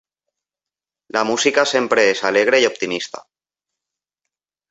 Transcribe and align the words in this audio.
La 1.17 1.21
música 1.31 1.65
sempre 1.73 2.07
és 2.15 2.23
alegre 2.31 2.63
i 2.65 2.67
optimista. 2.71 3.23